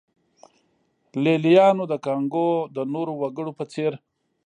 لېلیانو 1.23 1.83
د 1.91 1.93
کانګو 2.05 2.49
د 2.75 2.77
نورو 2.93 3.13
وګړو 3.21 3.51
په 3.59 3.63
څېر. 3.71 3.91